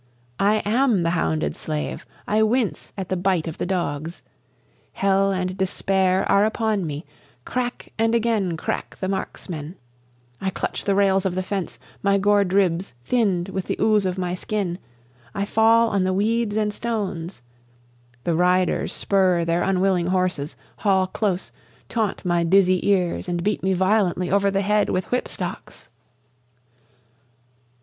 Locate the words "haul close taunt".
20.77-22.25